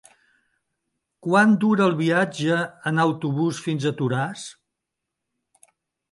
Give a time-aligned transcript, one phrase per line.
[1.25, 2.57] Quant dura el viatge
[2.91, 4.47] en autobús fins a Toràs?